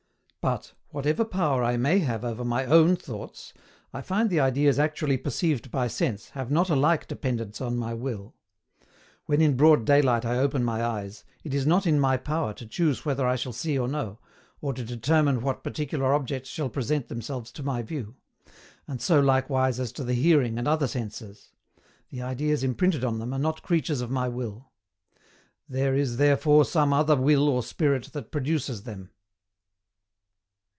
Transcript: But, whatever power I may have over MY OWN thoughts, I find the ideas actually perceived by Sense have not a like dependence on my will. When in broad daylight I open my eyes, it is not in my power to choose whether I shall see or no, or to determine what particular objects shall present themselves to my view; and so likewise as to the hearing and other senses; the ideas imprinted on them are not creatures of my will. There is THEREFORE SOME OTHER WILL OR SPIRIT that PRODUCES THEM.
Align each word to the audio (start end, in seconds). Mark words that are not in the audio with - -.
But, 0.43 0.73
whatever 0.89 1.23
power 1.23 1.63
I 1.63 1.77
may 1.77 1.99
have 1.99 2.25
over 2.25 2.43
MY 2.43 2.65
OWN 2.65 2.95
thoughts, 2.95 3.53
I 3.93 4.01
find 4.01 4.27
the 4.27 4.39
ideas 4.39 4.79
actually 4.79 5.17
perceived 5.17 5.69
by 5.69 5.87
Sense 5.87 6.29
have 6.31 6.49
not 6.49 6.67
a 6.71 6.75
like 6.75 7.07
dependence 7.07 7.61
on 7.61 7.77
my 7.77 7.93
will. 7.93 8.33
When 9.27 9.39
in 9.39 9.55
broad 9.55 9.85
daylight 9.85 10.25
I 10.25 10.39
open 10.39 10.63
my 10.63 10.83
eyes, 10.83 11.23
it 11.43 11.53
is 11.53 11.67
not 11.67 11.85
in 11.85 11.99
my 11.99 12.17
power 12.17 12.55
to 12.55 12.65
choose 12.65 13.05
whether 13.05 13.27
I 13.27 13.35
shall 13.35 13.53
see 13.53 13.77
or 13.77 13.87
no, 13.87 14.17
or 14.61 14.73
to 14.73 14.83
determine 14.83 15.41
what 15.43 15.63
particular 15.63 16.11
objects 16.11 16.49
shall 16.49 16.69
present 16.69 17.07
themselves 17.07 17.51
to 17.51 17.61
my 17.61 17.83
view; 17.83 18.15
and 18.87 18.99
so 18.99 19.19
likewise 19.19 19.79
as 19.79 19.91
to 19.91 20.03
the 20.03 20.15
hearing 20.15 20.57
and 20.57 20.67
other 20.67 20.87
senses; 20.87 21.51
the 22.09 22.23
ideas 22.23 22.63
imprinted 22.63 23.05
on 23.05 23.19
them 23.19 23.31
are 23.31 23.37
not 23.37 23.61
creatures 23.61 24.01
of 24.01 24.09
my 24.09 24.27
will. 24.27 24.71
There 25.69 25.93
is 25.93 26.17
THEREFORE 26.17 26.65
SOME 26.65 26.93
OTHER 26.93 27.15
WILL 27.17 27.47
OR 27.47 27.61
SPIRIT 27.61 28.05
that 28.13 28.31
PRODUCES 28.31 28.81
THEM. 28.81 29.11